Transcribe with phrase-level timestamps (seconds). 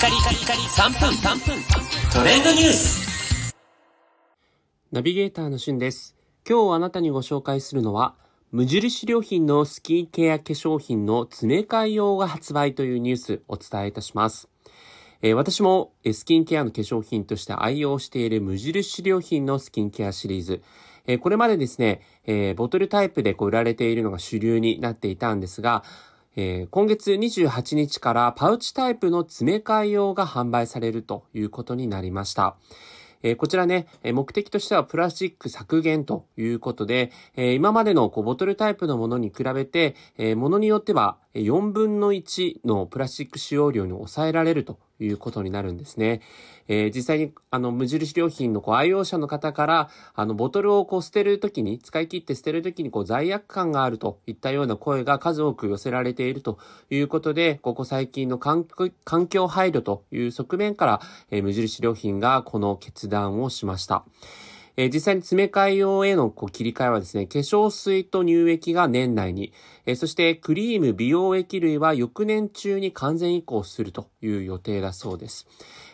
[0.00, 1.62] カリカリカリ3分3分
[2.10, 3.54] トレンドニュース
[4.90, 6.16] ナビゲーターのしゅんです。
[6.48, 8.14] 今日あなたにご紹介するのは、
[8.50, 14.48] 無印良品のスキンケア化粧品の詰め替え用が発売というニュースお伝えいたします。
[15.20, 20.62] えー私もスキンケアの化粧品として愛用している無印良品のスキンケアシリーズ。
[21.06, 25.84] えこれまでですね、えーボトルタイプでこう売られているのが主流になっていたんですが、
[26.36, 32.56] えー今月28日からパウチタイプの詰め替え用が販売されるということになりました。
[33.22, 46.20] えーこちらね、目的としてはプラスチック削減ということで、えー今までのこうボトルタイプのものに比べて、えーものによっては4分の1のプラスチック使用量に抑えられるということになるんですね。
[46.68, 56.58] えー実際にあの無印良品のこう愛用者の方から、あのボトルをこう捨てるときに、使い切って捨てるときにこう罪悪感があるといったような声が数多く寄せられていると
[56.90, 58.64] いうことで、ここ最近の環
[59.28, 64.04] 境配慮という側面から、えー無印良品がこの決断をしました。
[64.80, 69.52] えー実際に詰め替え用へのこう切り替えはですね、化粧水と乳液が年内に、
[69.84, 75.46] えーそしてクリーム、美容液類は翌年中に完全移行するという予定だそうです。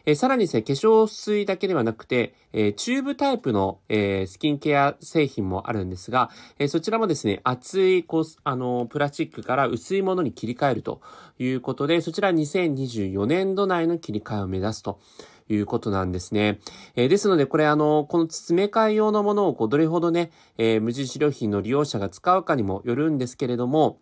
[0.05, 11.01] えーさらにですね、化粧水だけではなくて、えチューブタイプの、えスキンケア製品もあるんですが、えそちらもですね、厚いこう、あの、プラスチックから薄いものに切り替えると
[11.41, 15.01] いうことで、そちら2024年度内の切り替えを目指すと。
[15.49, 16.61] いうことなんですね。
[16.95, 23.99] えーですので、これあの、この詰め替え用のものをこうどれほどね、えー無印良品の利用者が使うかにもよるんですけれども、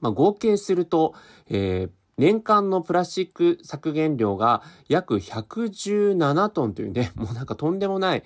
[0.00, 1.14] まあ、合計すると、
[1.48, 8.22] えー年間のプラスチック削減量が約117トンというね、 もうなんかとんでもない、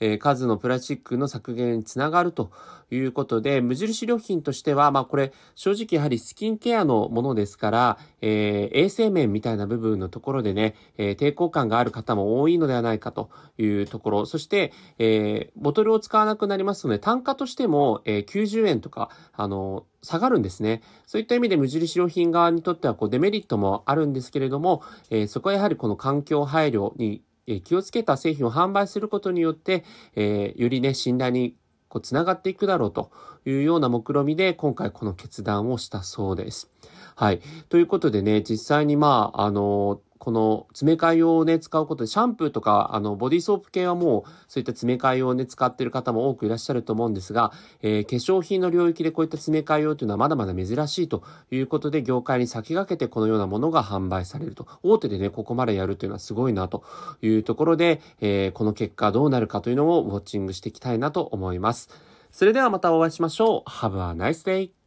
[0.00, 2.50] えー数のプラスチックの削減につながると
[2.90, 20.82] いうことで、無印良品としては、まあこれ正直やはりスキンケアのものですから、えー衛生面みたいな部分のところでね、えー抵抗感がある方も多いのではないかというところ、そして、えボトルを使わなくなりますので、単価としても、えー90円とか、あの、下がるんですね。
[21.06, 27.22] そういった意味で無印良品側にとってはこうデメリットもあるんですけれども、えーそこはやはりこの環境配慮に
[27.64, 29.84] 気をつけた製品を販売することによって、
[30.16, 31.56] えーよりね、信頼に
[31.88, 33.10] こうつながっていくだろうと
[33.44, 36.70] いうような目論見で今回この決断をしたそうです。
[37.14, 37.40] はい。
[37.68, 47.50] ということでね、実際にまあ、あのこの詰め替え用をね、使うことで、シャンプーとか、あの、ボディーソープ系はもう、そういった詰め替え用をね、使ってる方も多くいらっしゃると思うんですが、
[47.82, 54.68] えー化粧品の領域でこういった詰め替え用というのはまだまだ珍しいということで、業界に先駆けてこのようなものが販売されると。
[54.84, 56.84] 大手でね、ここまでやるというのはすごいなと
[57.20, 61.90] いうところで、えーこの結果どうなるかというのをウォッチングしていきたいなと思います。
[62.30, 63.68] それではまたお会いしましょう。
[63.68, 64.81] Have a nice day!